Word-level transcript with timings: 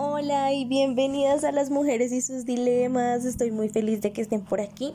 Hola 0.00 0.52
y 0.52 0.64
bienvenidas 0.64 1.42
a 1.42 1.50
las 1.50 1.70
mujeres 1.70 2.12
y 2.12 2.20
sus 2.20 2.44
dilemas. 2.46 3.24
Estoy 3.24 3.50
muy 3.50 3.68
feliz 3.68 4.00
de 4.00 4.12
que 4.12 4.20
estén 4.20 4.42
por 4.42 4.60
aquí. 4.60 4.94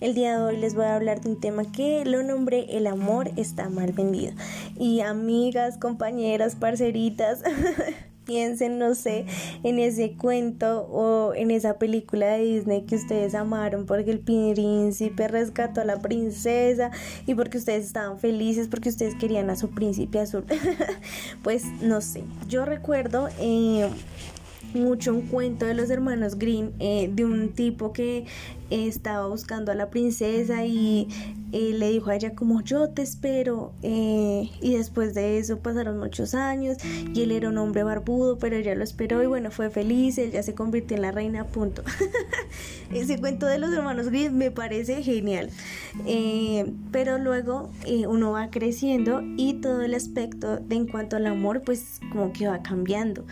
El 0.00 0.14
día 0.14 0.38
de 0.38 0.44
hoy 0.44 0.56
les 0.58 0.76
voy 0.76 0.84
a 0.84 0.94
hablar 0.94 1.20
de 1.20 1.30
un 1.30 1.40
tema 1.40 1.64
que 1.72 2.04
lo 2.04 2.22
nombré 2.22 2.66
El 2.76 2.86
amor 2.86 3.32
está 3.34 3.68
mal 3.68 3.90
vendido. 3.90 4.32
Y 4.78 5.00
amigas, 5.00 5.76
compañeras, 5.76 6.54
parceritas, 6.54 7.42
piensen, 8.24 8.78
no 8.78 8.94
sé, 8.94 9.26
en 9.64 9.80
ese 9.80 10.12
cuento 10.12 10.82
o 10.82 11.34
en 11.34 11.50
esa 11.50 11.76
película 11.80 12.26
de 12.28 12.44
Disney 12.44 12.82
que 12.82 12.94
ustedes 12.94 13.34
amaron 13.34 13.86
porque 13.86 14.12
el 14.12 14.20
príncipe 14.20 15.26
rescató 15.26 15.80
a 15.80 15.84
la 15.84 15.98
princesa 15.98 16.92
y 17.26 17.34
porque 17.34 17.58
ustedes 17.58 17.86
estaban 17.86 18.20
felices 18.20 18.68
porque 18.68 18.90
ustedes 18.90 19.16
querían 19.16 19.50
a 19.50 19.56
su 19.56 19.70
príncipe 19.70 20.20
azul. 20.20 20.44
pues 21.42 21.64
no 21.82 22.00
sé, 22.00 22.22
yo 22.48 22.64
recuerdo... 22.64 23.28
Eh, 23.40 23.90
mucho 24.74 25.12
un 25.12 25.22
cuento 25.22 25.66
de 25.66 25.74
los 25.74 25.90
hermanos 25.90 26.38
Green 26.38 26.72
eh, 26.78 27.10
de 27.12 27.24
un 27.24 27.50
tipo 27.50 27.92
que 27.92 28.26
estaba 28.70 29.26
buscando 29.28 29.70
a 29.70 29.74
la 29.74 29.90
princesa 29.90 30.64
y 30.64 31.06
eh, 31.52 31.72
le 31.74 31.90
dijo 31.90 32.10
a 32.10 32.16
ella 32.16 32.34
como 32.34 32.62
yo 32.62 32.88
te 32.88 33.02
espero 33.02 33.72
y 33.82 34.74
después 34.74 35.14
de 35.14 35.38
eso 35.38 35.58
pasaron 35.58 35.98
muchos 35.98 36.34
años 36.34 36.78
y 37.12 37.22
él 37.22 37.30
era 37.30 37.50
un 37.50 37.58
hombre 37.58 37.84
barbudo 37.84 38.38
pero 38.38 38.56
ella 38.56 38.74
lo 38.74 38.82
esperó 38.82 39.22
y 39.22 39.26
bueno 39.26 39.50
fue 39.50 39.70
feliz 39.70 40.18
él 40.18 40.32
ya 40.32 40.42
se 40.42 40.54
convirtió 40.54 40.96
en 40.96 41.02
la 41.02 41.12
reina 41.12 41.46
punto. 41.46 41.82
Ese 42.92 43.18
cuento 43.18 43.46
de 43.46 43.58
los 43.58 43.72
hermanos 43.72 44.08
Green 44.08 44.36
me 44.36 44.50
parece 44.50 45.02
genial 45.02 45.50
eh, 46.06 46.72
pero 46.90 47.18
luego 47.18 47.70
uno 48.08 48.32
va 48.32 48.50
creciendo 48.50 49.22
y 49.36 49.54
todo 49.54 49.82
el 49.82 49.94
aspecto 49.94 50.56
de 50.56 50.74
en 50.74 50.86
cuanto 50.86 51.16
al 51.16 51.26
amor 51.26 51.62
pues 51.62 52.00
como 52.10 52.32
que 52.32 52.48
va 52.48 52.62
cambiando 52.62 53.24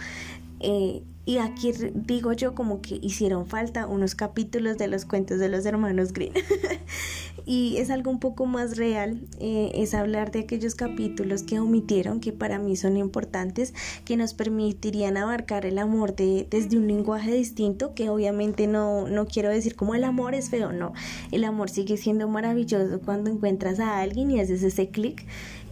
y 1.24 1.38
aquí 1.38 1.72
digo 1.94 2.32
yo 2.32 2.54
como 2.54 2.82
que 2.82 2.98
hicieron 3.00 3.46
falta 3.46 3.86
unos 3.86 4.16
capítulos 4.16 4.76
de 4.76 4.88
los 4.88 5.04
cuentos 5.04 5.38
de 5.38 5.48
los 5.48 5.64
hermanos 5.66 6.12
Green. 6.12 6.32
y 7.46 7.76
es 7.76 7.90
algo 7.90 8.10
un 8.10 8.18
poco 8.18 8.44
más 8.46 8.76
real, 8.76 9.20
eh, 9.38 9.70
es 9.74 9.94
hablar 9.94 10.32
de 10.32 10.40
aquellos 10.40 10.74
capítulos 10.74 11.44
que 11.44 11.60
omitieron, 11.60 12.18
que 12.18 12.32
para 12.32 12.58
mí 12.58 12.74
son 12.74 12.96
importantes, 12.96 13.72
que 14.04 14.16
nos 14.16 14.34
permitirían 14.34 15.16
abarcar 15.16 15.64
el 15.64 15.78
amor 15.78 16.16
de, 16.16 16.48
desde 16.50 16.76
un 16.76 16.88
lenguaje 16.88 17.32
distinto, 17.32 17.94
que 17.94 18.08
obviamente 18.08 18.66
no, 18.66 19.06
no 19.06 19.26
quiero 19.26 19.48
decir 19.48 19.76
como 19.76 19.94
el 19.94 20.02
amor 20.02 20.34
es 20.34 20.50
feo, 20.50 20.72
no. 20.72 20.92
El 21.30 21.44
amor 21.44 21.70
sigue 21.70 21.96
siendo 21.98 22.26
maravilloso 22.26 23.00
cuando 23.00 23.30
encuentras 23.30 23.78
a 23.78 24.00
alguien 24.00 24.32
y 24.32 24.40
haces 24.40 24.64
ese 24.64 24.88
clic, 24.88 25.24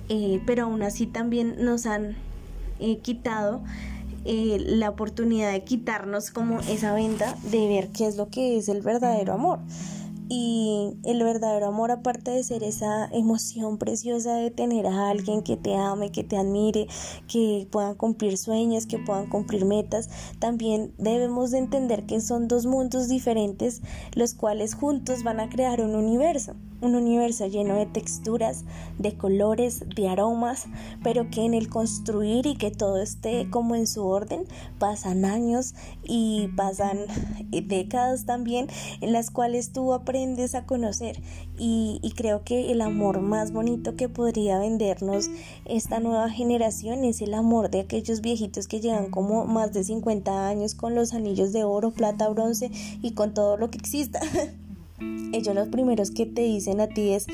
eh, 0.09 0.41
pero 0.47 0.65
aún 0.65 0.83
así 0.83 1.07
también 1.07 1.57
nos 1.59 1.87
han 1.87 2.17
eh, 2.79 2.99
quitado 2.99 3.63
eh, 4.25 4.59
la 4.61 4.91
oportunidad 4.91 5.53
de 5.53 5.65
quitarnos 5.65 6.31
como 6.31 6.61
esa 6.61 6.93
venta 6.93 7.37
de 7.51 7.69
ver 7.69 7.89
qué 7.89 8.07
es 8.07 8.17
lo 8.17 8.29
que 8.29 8.59
es 8.59 8.69
el 8.69 8.83
verdadero 8.83 9.33
amor. 9.33 9.61
Y 10.33 10.97
el 11.03 11.25
verdadero 11.25 11.67
amor, 11.67 11.91
aparte 11.91 12.31
de 12.31 12.45
ser 12.45 12.63
esa 12.63 13.07
emoción 13.07 13.79
preciosa 13.79 14.35
de 14.35 14.53
tener 14.53 14.87
a 14.87 15.11
alguien 15.11 15.43
que 15.43 15.57
te 15.57 15.75
ame, 15.75 16.13
que 16.13 16.23
te 16.23 16.37
admire, 16.37 16.87
que 17.27 17.67
puedan 17.69 17.97
cumplir 17.97 18.39
sueños, 18.39 18.87
que 18.87 19.01
puedan 19.01 19.29
cumplir 19.29 19.65
metas, 19.65 20.09
también 20.39 20.95
debemos 20.99 21.51
de 21.51 21.59
entender 21.59 22.07
que 22.07 22.21
son 22.21 22.47
dos 22.47 22.65
mundos 22.65 23.09
diferentes, 23.09 23.83
los 24.15 24.35
cuales 24.35 24.75
juntos 24.75 25.25
van 25.25 25.41
a 25.41 25.49
crear 25.49 25.81
un 25.81 25.97
universo 25.97 26.55
un 26.81 26.95
universo 26.95 27.47
lleno 27.47 27.75
de 27.75 27.87
texturas, 27.87 28.65
de 28.99 29.17
colores, 29.17 29.85
de 29.95 30.09
aromas, 30.09 30.67
pero 31.03 31.31
que 31.31 31.45
en 31.45 31.55
el 31.55 31.69
construir 31.69 32.47
y 32.47 32.57
que 32.57 32.71
todo 32.71 33.01
esté 33.01 33.49
como 33.51 33.75
en 33.75 33.87
su 33.87 34.07
orden, 34.07 34.45
pasan 34.79 35.25
años 35.25 35.75
y 36.03 36.49
pasan 36.57 36.99
décadas 37.51 38.27
también 38.27 38.69
en 39.01 39.13
las 39.13 39.31
cuales 39.31 39.73
tú 39.73 39.93
aprendes 39.93 40.55
a 40.55 40.67
conocer 40.67 41.21
y, 41.59 41.99
y 42.03 42.13
creo 42.13 42.45
que 42.45 42.71
el 42.73 42.81
amor 42.81 43.21
más 43.21 43.53
bonito 43.53 43.97
que 43.97 44.09
podría 44.09 44.59
vendernos 44.59 45.31
esta 45.65 46.01
nueva 46.01 46.31
generación 46.31 47.05
es 47.05 47.21
el 47.21 47.35
amor 47.35 47.71
de 47.71 47.81
aquellos 47.81 48.21
viejitos 48.21 48.69
que 48.69 48.81
llevan 48.81 49.11
como 49.11 49.45
más 49.47 49.73
de 49.73 49.85
50 49.85 50.49
años 50.49 50.75
con 50.75 50.95
los 50.95 51.15
anillos 51.15 51.53
de 51.53 51.65
oro, 51.65 51.91
plata, 51.91 52.29
bronce 52.29 52.71
y 53.03 53.13
con 53.13 53.35
todo 53.35 53.57
lo 53.57 53.71
que 53.71 53.79
exista. 53.79 54.21
Ellos 55.33 55.55
los 55.55 55.69
primeros 55.69 56.11
que 56.11 56.27
te 56.27 56.43
dicen 56.43 56.81
a 56.81 56.89
ti 56.89 57.13
es 57.13 57.27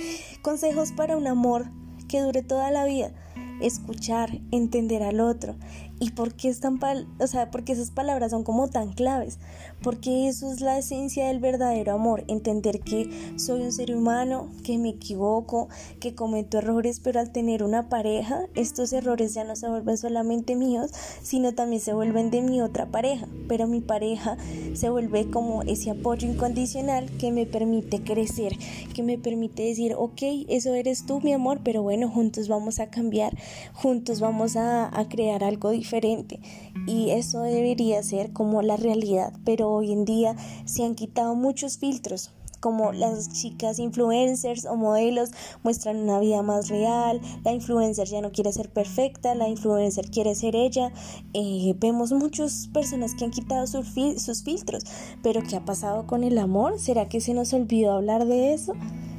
consejos 0.43 0.93
para 0.93 1.17
un 1.17 1.27
amor 1.27 1.71
que 2.09 2.21
dure 2.21 2.43
toda 2.43 2.71
la 2.71 2.85
vida, 2.85 3.13
escuchar, 3.61 4.41
entender 4.51 5.03
al 5.03 5.21
otro, 5.21 5.57
¿Y 5.99 6.11
por 6.11 6.35
qué, 6.35 6.51
están 6.51 6.79
o 7.21 7.27
sea, 7.27 7.51
porque 7.51 7.73
esas 7.73 7.91
palabras 7.91 8.31
son 8.31 8.45
como 8.45 8.69
tan 8.69 8.93
claves? 8.93 9.39
Porque 9.83 10.29
eso 10.29 10.53
es 10.53 10.61
la 10.61 10.77
esencia 10.77 11.29
del 11.29 11.39
verdadero 11.39 11.95
amor, 11.95 12.25
entender 12.29 12.81
que 12.81 13.09
soy 13.37 13.63
un 13.63 13.73
ser 13.73 13.97
humano, 13.97 14.51
que 14.63 14.77
me 14.77 14.91
equivoco, 14.91 15.69
que 15.99 16.15
cometo 16.15 16.59
errores, 16.59 17.01
pero 17.01 17.19
al 17.19 17.33
tener 17.33 17.63
una 17.63 17.89
pareja, 17.89 18.43
estos 18.55 18.93
errores 18.93 19.33
ya 19.33 19.45
no 19.45 19.57
se 19.57 19.69
vuelven 19.69 19.97
solamente 19.97 20.55
míos, 20.55 20.91
sino 21.23 21.55
también 21.55 21.81
se 21.81 21.95
vuelven 21.95 22.31
de 22.31 22.43
mi 22.43 22.61
otra 22.61 22.87
pareja, 22.87 23.27
pero 23.49 23.67
mi 23.67 23.81
pareja 23.81 24.37
se 24.75 24.91
vuelve 24.91 25.31
como 25.31 25.63
ese 25.63 25.91
apoyo 25.91 26.31
incondicional 26.31 27.11
que 27.17 27.33
me 27.33 27.47
permite 27.47 28.03
crecer, 28.03 28.53
que 28.93 29.03
me 29.03 29.17
permite 29.17 29.63
decir, 29.63 29.95
ok, 29.97 30.23
eso 30.49 30.75
eres 30.75 31.07
tú, 31.07 31.23
mi 31.23 31.33
amor, 31.33 31.61
pero 31.65 31.83
bueno, 31.83 32.11
juntos 32.11 32.49
vamos 32.49 32.81
a 32.81 32.91
cambiar, 32.91 33.26
juntos 33.73 34.21
vamos 34.21 34.57
a, 34.57 34.91
crear 35.09 35.45
algo 35.45 35.71
diferente 35.71 36.41
y 36.87 37.11
eso 37.11 37.41
debería 37.43 38.03
ser 38.03 38.33
como 38.33 38.63
la 38.63 38.77
realidad, 38.77 39.33
pero 39.45 39.71
hoy 39.71 39.93
en 39.93 40.05
día 40.05 40.37
se 40.65 40.85
han 40.85 40.95
quitado 40.95 41.35
muchos 41.35 41.79
filtros 41.79 42.33
como 42.61 42.93
las 42.93 43.33
chicas 43.33 43.79
influencers 43.79 44.65
o 44.65 44.77
modelos 44.77 45.31
muestran 45.63 45.99
una 45.99 46.19
vida 46.19 46.43
más 46.43 46.69
real, 46.69 47.21
la 47.45 47.53
influencer 47.53 48.09
ya 48.09 48.21
no 48.21 48.33
quiere 48.33 48.53
ser 48.53 48.71
perfecta, 48.71 49.35
la 49.35 49.49
influencer 49.49 50.11
quiere 50.11 50.35
ser 50.35 50.57
ella, 50.57 50.93
eh, 51.33 51.75
vemos 51.79 52.13
muchas 52.13 52.69
personas 52.73 53.15
que 53.15 53.25
han 53.25 53.31
quitado 53.31 53.67
sus 53.67 54.43
filtros, 54.43 54.85
pero 55.23 55.43
¿qué 55.43 55.57
ha 55.57 55.65
pasado 55.65 56.07
con 56.07 56.25
el 56.25 56.39
amor? 56.39 56.81
¿Será 56.81 57.09
que 57.09 57.21
se 57.21 57.35
nos 57.35 57.53
olvidó 57.53 57.93
hablar 57.93 58.27
de 58.27 58.55
eso? 58.55 58.73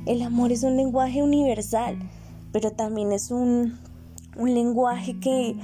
El 0.05 0.21
amor 0.21 0.51
es 0.51 0.63
un 0.63 0.77
lenguaje 0.77 1.21
universal, 1.21 1.97
pero 2.51 2.71
también 2.71 3.11
es 3.11 3.29
un, 3.31 3.77
un 4.37 4.53
lenguaje 4.53 5.19
que 5.19 5.55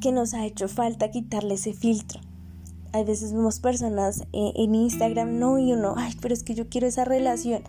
que 0.00 0.12
nos 0.12 0.34
ha 0.34 0.44
hecho 0.46 0.66
falta 0.66 1.10
quitarle 1.10 1.54
ese 1.54 1.72
filtro. 1.72 2.20
Hay 2.92 3.04
veces 3.04 3.32
vemos 3.32 3.60
personas 3.60 4.22
eh, 4.32 4.52
en 4.56 4.74
Instagram, 4.74 5.38
no, 5.38 5.58
y 5.58 5.72
uno, 5.72 5.94
ay, 5.96 6.14
pero 6.20 6.34
es 6.34 6.42
que 6.42 6.54
yo 6.54 6.68
quiero 6.68 6.88
esa 6.88 7.04
relación, 7.04 7.62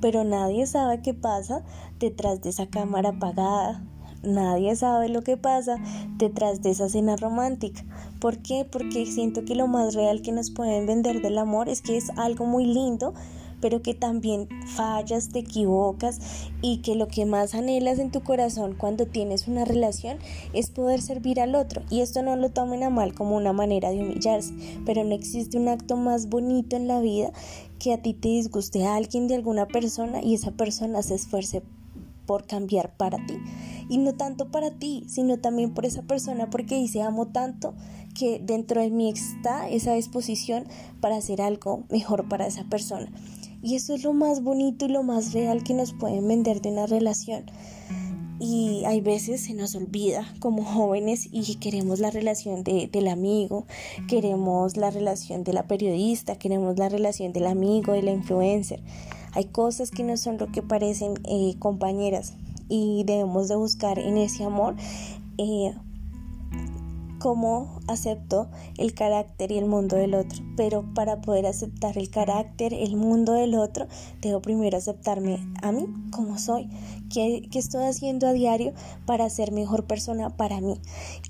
pero 0.00 0.24
nadie 0.24 0.66
sabe 0.66 1.02
qué 1.02 1.12
pasa 1.12 1.62
detrás 1.98 2.40
de 2.40 2.48
esa 2.48 2.66
cámara 2.66 3.10
apagada, 3.10 3.84
nadie 4.22 4.74
sabe 4.74 5.10
lo 5.10 5.20
que 5.22 5.36
pasa 5.36 5.76
detrás 6.16 6.62
de 6.62 6.70
esa 6.70 6.88
cena 6.88 7.16
romántica. 7.16 7.84
¿Por 8.20 8.38
qué? 8.38 8.64
Porque 8.64 9.04
siento 9.04 9.44
que 9.44 9.54
lo 9.54 9.66
más 9.66 9.94
real 9.94 10.22
que 10.22 10.32
nos 10.32 10.50
pueden 10.50 10.86
vender 10.86 11.20
del 11.20 11.36
amor 11.36 11.68
es 11.68 11.82
que 11.82 11.98
es 11.98 12.08
algo 12.16 12.46
muy 12.46 12.64
lindo, 12.64 13.12
pero 13.64 13.80
que 13.80 13.94
también 13.94 14.46
fallas, 14.76 15.30
te 15.30 15.38
equivocas 15.38 16.20
y 16.60 16.82
que 16.82 16.96
lo 16.96 17.08
que 17.08 17.24
más 17.24 17.54
anhelas 17.54 17.98
en 17.98 18.10
tu 18.10 18.22
corazón 18.22 18.74
cuando 18.76 19.06
tienes 19.06 19.48
una 19.48 19.64
relación 19.64 20.18
es 20.52 20.68
poder 20.68 21.00
servir 21.00 21.40
al 21.40 21.54
otro. 21.54 21.80
Y 21.88 22.02
esto 22.02 22.22
no 22.22 22.36
lo 22.36 22.50
tomen 22.50 22.82
a 22.82 22.90
mal 22.90 23.14
como 23.14 23.36
una 23.36 23.54
manera 23.54 23.88
de 23.88 24.02
humillarse, 24.02 24.52
pero 24.84 25.02
no 25.02 25.14
existe 25.14 25.56
un 25.56 25.68
acto 25.68 25.96
más 25.96 26.28
bonito 26.28 26.76
en 26.76 26.88
la 26.88 27.00
vida 27.00 27.32
que 27.78 27.94
a 27.94 28.02
ti 28.02 28.12
te 28.12 28.28
disguste 28.28 28.84
a 28.84 28.96
alguien 28.96 29.28
de 29.28 29.36
alguna 29.36 29.66
persona 29.66 30.22
y 30.22 30.34
esa 30.34 30.50
persona 30.50 31.00
se 31.00 31.14
esfuerce 31.14 31.62
por 32.26 32.46
cambiar 32.46 32.94
para 32.98 33.16
ti. 33.24 33.38
Y 33.88 33.96
no 33.96 34.12
tanto 34.12 34.50
para 34.50 34.72
ti, 34.72 35.04
sino 35.08 35.38
también 35.38 35.72
por 35.72 35.86
esa 35.86 36.02
persona, 36.02 36.50
porque 36.50 36.74
dice 36.74 37.00
amo 37.00 37.28
tanto 37.28 37.72
que 38.14 38.40
dentro 38.42 38.82
de 38.82 38.90
mí 38.90 39.08
está 39.10 39.70
esa 39.70 39.94
disposición 39.94 40.66
para 41.00 41.16
hacer 41.16 41.40
algo 41.40 41.84
mejor 41.88 42.28
para 42.28 42.46
esa 42.46 42.64
persona. 42.64 43.10
Y 43.64 43.76
eso 43.76 43.94
es 43.94 44.04
lo 44.04 44.12
más 44.12 44.42
bonito 44.42 44.84
y 44.84 44.88
lo 44.88 45.02
más 45.02 45.32
real 45.32 45.64
que 45.64 45.72
nos 45.72 45.94
pueden 45.94 46.28
vender 46.28 46.60
de 46.60 46.68
una 46.68 46.84
relación. 46.84 47.46
Y 48.38 48.82
hay 48.84 49.00
veces 49.00 49.40
se 49.40 49.54
nos 49.54 49.74
olvida 49.74 50.30
como 50.38 50.62
jóvenes 50.62 51.30
y 51.32 51.54
queremos 51.54 51.98
la 51.98 52.10
relación 52.10 52.62
del 52.62 53.08
amigo, 53.08 53.64
queremos 54.06 54.76
la 54.76 54.90
relación 54.90 55.44
de 55.44 55.54
la 55.54 55.66
periodista, 55.66 56.36
queremos 56.36 56.78
la 56.78 56.90
relación 56.90 57.32
del 57.32 57.46
amigo, 57.46 57.94
de 57.94 58.02
la 58.02 58.10
influencer. 58.10 58.82
Hay 59.32 59.46
cosas 59.46 59.90
que 59.90 60.04
no 60.04 60.18
son 60.18 60.36
lo 60.36 60.52
que 60.52 60.60
parecen 60.60 61.14
eh, 61.24 61.54
compañeras 61.58 62.34
y 62.68 63.04
debemos 63.04 63.48
de 63.48 63.56
buscar 63.56 63.98
en 63.98 64.18
ese 64.18 64.44
amor 64.44 64.76
eh, 65.38 65.74
cómo 67.24 67.80
acepto 67.88 68.50
el 68.76 68.92
carácter 68.92 69.50
y 69.50 69.56
el 69.56 69.64
mundo 69.64 69.96
del 69.96 70.14
otro. 70.14 70.44
Pero 70.58 70.84
para 70.92 71.22
poder 71.22 71.46
aceptar 71.46 71.96
el 71.96 72.10
carácter, 72.10 72.74
el 72.74 72.96
mundo 72.96 73.32
del 73.32 73.54
otro, 73.54 73.86
debo 74.20 74.42
primero 74.42 74.76
aceptarme 74.76 75.38
a 75.62 75.72
mí 75.72 75.86
como 76.10 76.36
soy. 76.36 76.68
¿Qué, 77.10 77.48
estoy 77.54 77.84
haciendo 77.84 78.26
a 78.26 78.34
diario 78.34 78.74
para 79.06 79.30
ser 79.30 79.52
mejor 79.52 79.86
persona 79.86 80.36
para 80.36 80.60
mí? 80.60 80.78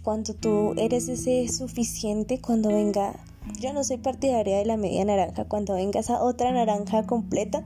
Cuando 0.03 0.35
tú 0.35 0.75
eres 0.79 1.09
ese 1.09 1.47
suficiente, 1.47 2.41
cuando 2.41 2.71
venga, 2.71 3.15
yo 3.61 3.73
no 3.73 3.85
soy 3.85 3.99
partidaria 3.99 4.59
de 4.59 4.65
la 4.65 4.77
media 4.77 5.05
naranja, 5.05 5.45
cuando 5.45 5.75
venga 5.75 6.01
esa 6.01 6.25
otra 6.25 6.51
naranja 6.51 7.07
completa, 7.07 7.65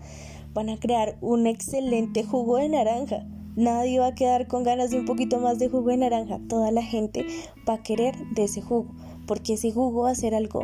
van 0.53 0.69
a 0.69 0.79
crear 0.79 1.17
un 1.23 1.47
excelente 1.47 2.25
jugo 2.25 2.59
de 2.59 2.69
naranja 2.69 3.25
Nadie 3.59 3.99
va 3.99 4.07
a 4.07 4.15
quedar 4.15 4.47
con 4.47 4.63
ganas 4.63 4.91
de 4.91 5.01
un 5.01 5.05
poquito 5.05 5.41
más 5.41 5.59
de 5.59 5.69
jugo 5.69 5.91
de 5.91 5.97
naranja. 5.97 6.39
Toda 6.49 6.71
la 6.71 6.81
gente 6.81 7.27
va 7.69 7.75
a 7.75 7.83
querer 7.83 8.15
de 8.29 8.45
ese 8.45 8.63
jugo, 8.63 8.87
porque 9.27 9.55
ese 9.55 9.73
jugo 9.73 10.03
va 10.03 10.13
a 10.13 10.15
ser 10.15 10.37
algo 10.37 10.63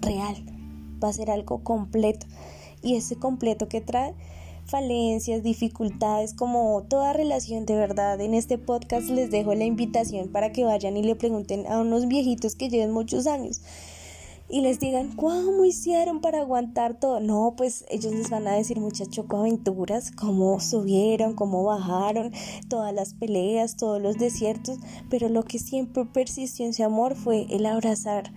real, 0.00 0.34
va 1.00 1.06
a 1.06 1.12
ser 1.12 1.30
algo 1.30 1.62
completo. 1.62 2.26
Y 2.82 2.96
ese 2.96 3.14
completo 3.14 3.68
que 3.68 3.80
trae 3.80 4.16
falencias, 4.64 5.44
dificultades, 5.44 6.34
como 6.34 6.82
toda 6.88 7.12
relación 7.12 7.64
de 7.64 7.76
verdad. 7.76 8.20
En 8.20 8.34
este 8.34 8.58
podcast 8.58 9.08
les 9.08 9.30
dejo 9.30 9.54
la 9.54 9.62
invitación 9.62 10.26
para 10.26 10.50
que 10.50 10.64
vayan 10.64 10.96
y 10.96 11.04
le 11.04 11.14
pregunten 11.14 11.68
a 11.68 11.78
unos 11.78 12.08
viejitos 12.08 12.56
que 12.56 12.68
lleven 12.68 12.90
muchos 12.90 13.28
años 13.28 13.60
y 14.52 14.60
les 14.60 14.78
digan, 14.78 15.08
¿cómo 15.16 15.64
hicieron 15.64 16.20
para 16.20 16.40
aguantar 16.40 16.92
todo? 16.92 17.20
No, 17.20 17.54
pues 17.56 17.86
ellos 17.88 18.12
les 18.12 18.28
van 18.28 18.46
a 18.46 18.52
decir 18.52 18.78
muchas 18.78 19.08
chocoaventuras, 19.08 20.10
cómo 20.10 20.60
subieron, 20.60 21.32
cómo 21.32 21.64
bajaron, 21.64 22.32
todas 22.68 22.92
las 22.92 23.14
peleas, 23.14 23.76
todos 23.76 24.00
los 24.00 24.18
desiertos, 24.18 24.78
pero 25.08 25.30
lo 25.30 25.42
que 25.44 25.58
siempre 25.58 26.04
persistió 26.04 26.66
en 26.66 26.74
su 26.74 26.84
amor 26.84 27.16
fue 27.16 27.46
el 27.48 27.64
abrazar 27.64 28.30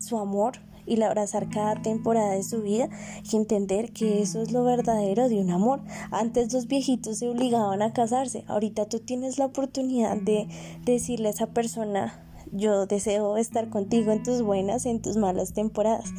su 0.00 0.18
amor 0.18 0.54
y 0.86 0.94
el 0.94 1.04
abrazar 1.04 1.48
cada 1.48 1.80
temporada 1.80 2.32
de 2.32 2.42
su 2.42 2.62
vida 2.62 2.88
y 3.30 3.36
entender 3.36 3.92
que 3.92 4.22
eso 4.22 4.42
es 4.42 4.50
lo 4.50 4.64
verdadero 4.64 5.28
de 5.28 5.38
un 5.38 5.52
amor. 5.52 5.82
Antes 6.10 6.52
los 6.52 6.66
viejitos 6.66 7.18
se 7.18 7.28
obligaban 7.28 7.80
a 7.80 7.92
casarse, 7.92 8.42
ahorita 8.48 8.86
tú 8.86 8.98
tienes 8.98 9.38
la 9.38 9.46
oportunidad 9.46 10.16
de 10.16 10.48
decirle 10.84 11.28
a 11.28 11.30
esa 11.30 11.46
persona 11.46 12.26
yo 12.52 12.86
deseo 12.86 13.36
estar 13.36 13.68
contigo 13.68 14.12
en 14.12 14.22
tus 14.22 14.42
buenas, 14.42 14.86
en 14.86 15.00
tus 15.00 15.16
malas 15.16 15.52
temporadas. 15.52 16.12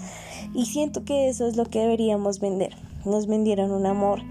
Y 0.54 0.66
siento 0.66 1.04
que 1.04 1.30
eso 1.30 1.48
es 1.48 1.56
lo 1.56 1.66
que 1.66 1.80
deberíamos 1.80 2.40
vender. 2.40 2.76
Nos 3.06 3.28
vendieron 3.28 3.72
un 3.72 3.86
amor 3.86 4.22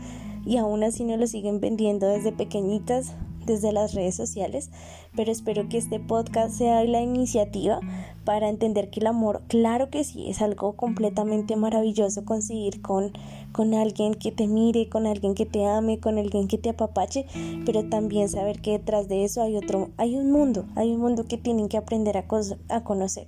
y 0.47 0.57
aún 0.57 0.83
así 0.83 1.05
nos 1.05 1.19
lo 1.19 1.27
siguen 1.27 1.61
vendiendo 1.61 2.07
desde 2.07 2.33
pequeñitas 2.33 3.15
desde 3.47 3.73
las 3.73 3.95
redes 3.95 4.15
sociales, 4.15 4.71
pero 5.17 5.33
espero 5.33 5.69
que 5.69 5.79
este 5.79 5.99
podcast 5.99 6.57
sea 6.57 6.85
la 6.85 7.01
iniciativa 7.01 7.81
para 8.25 8.49
entender 8.49 8.91
que 8.91 9.01
el 9.01 9.07
amor, 9.07 9.43
claro 9.49 9.91
que 9.91 10.05
sí, 10.05 10.29
es 10.31 10.41
algo 10.43 10.75
completamente 10.75 11.57
maravilloso 11.57 12.25
conseguir 12.25 12.81
con, 12.81 13.13
con 13.53 13.75
alguien 13.75 14.15
que 14.15 14.33
te 14.33 14.47
mire, 14.47 14.89
con 14.89 15.07
alguien 15.07 15.35
que 15.35 15.47
te 15.47 15.67
ame, 15.67 15.99
con 15.99 16.19
alguien 16.19 16.49
que 16.49 16.59
te 16.59 16.71
apapache, 16.71 17.27
pero 17.67 17.89
también 17.89 18.29
saber 18.29 18.61
que 18.61 18.73
detrás 18.73 19.09
de 19.09 19.25
eso 19.25 19.43
hay 19.43 19.57
otro, 19.57 19.91
hay 19.97 20.17
un 20.17 20.31
mundo, 20.31 20.67
hay 20.77 20.93
un 20.93 21.01
mundo 21.01 21.25
que 21.25 21.39
tienen 21.39 21.69
que 21.69 21.77
aprender 21.77 22.17
a, 22.17 22.25
a 22.69 22.85
conocer. 22.85 23.27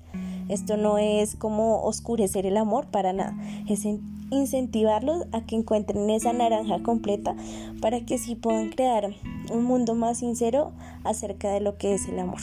Esto 0.49 0.77
no 0.77 0.99
es 0.99 1.37
como 1.37 1.83
oscurecer 1.83 2.47
el 2.47 2.57
amor 2.57 2.87
para 2.87 3.13
nada, 3.13 3.37
es 3.69 3.87
incentivarlos 4.31 5.27
a 5.33 5.43
que 5.43 5.57
encuentren 5.57 6.09
esa 6.11 6.33
naranja 6.33 6.83
completa 6.83 7.37
para 7.81 8.01
que 8.05 8.19
sí 8.19 8.35
puedan 8.35 8.71
crear 8.71 9.11
un 9.53 9.65
mundo 9.65 9.95
más 9.95 10.19
sincero 10.19 10.73
acerca 11.05 11.51
de 11.51 11.61
lo 11.61 11.77
que 11.77 11.95
es 11.95 12.09
el 12.09 12.19
amor. 12.19 12.41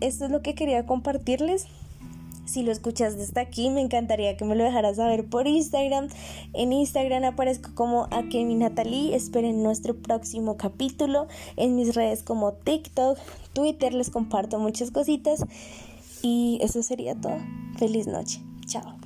Esto 0.00 0.24
es 0.24 0.30
lo 0.30 0.42
que 0.42 0.54
quería 0.54 0.86
compartirles. 0.86 1.66
Si 2.52 2.62
lo 2.62 2.70
escuchas 2.70 3.16
desde 3.16 3.40
aquí, 3.40 3.70
me 3.70 3.80
encantaría 3.80 4.36
que 4.36 4.44
me 4.44 4.54
lo 4.54 4.62
dejaras 4.62 4.96
saber 4.96 5.24
por 5.24 5.48
Instagram. 5.48 6.08
En 6.52 6.74
Instagram 6.74 7.24
aparezco 7.24 7.70
como 7.74 8.08
Akemi 8.10 8.56
Natalie. 8.56 9.16
Esperen 9.16 9.62
nuestro 9.62 9.96
próximo 9.96 10.58
capítulo. 10.58 11.28
En 11.56 11.76
mis 11.76 11.94
redes 11.94 12.22
como 12.22 12.52
TikTok, 12.52 13.18
Twitter 13.54 13.94
les 13.94 14.10
comparto 14.10 14.58
muchas 14.58 14.90
cositas. 14.90 15.46
Y 16.20 16.58
eso 16.60 16.82
sería 16.82 17.14
todo. 17.14 17.38
Feliz 17.78 18.06
noche. 18.06 18.42
Chao. 18.66 19.01